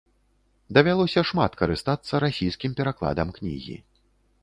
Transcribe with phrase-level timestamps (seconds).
[0.77, 3.75] Давялося шмат карыстацца расійскім перакладам кнігі.